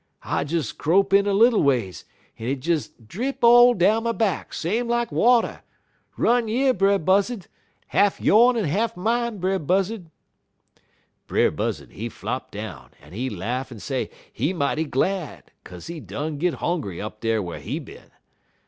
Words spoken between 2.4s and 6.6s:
it des drip all down my back, same like water. Run